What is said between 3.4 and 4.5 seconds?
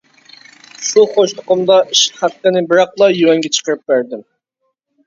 چىقىرىپ بەردىم.